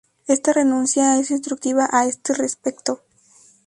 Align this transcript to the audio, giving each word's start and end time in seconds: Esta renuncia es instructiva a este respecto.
Esta 0.25 0.51
renuncia 0.51 1.19
es 1.19 1.29
instructiva 1.29 1.87
a 1.91 2.07
este 2.07 2.33
respecto. 2.33 3.03